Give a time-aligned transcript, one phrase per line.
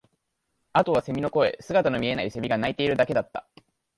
[0.73, 3.47] あとは蝉の声、姿の見えない蝉が鳴いているだけだった